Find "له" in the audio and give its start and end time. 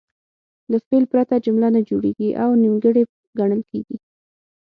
0.71-0.77